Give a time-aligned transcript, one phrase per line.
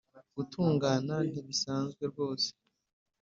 [0.35, 2.49] gutungana ntibisanzwe rwose